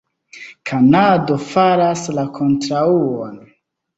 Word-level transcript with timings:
Kanado 0.69 1.35
faras 1.49 2.05
la 2.19 2.25
kontraŭon. 2.39 3.37